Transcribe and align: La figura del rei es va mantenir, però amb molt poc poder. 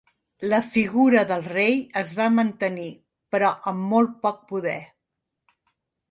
La 0.51 0.59
figura 0.75 1.19
del 1.31 1.43
rei 1.49 1.75
es 2.01 2.13
va 2.19 2.25
mantenir, 2.37 2.87
però 3.35 3.51
amb 3.73 3.85
molt 3.91 4.15
poc 4.25 4.41
poder. 4.53 4.75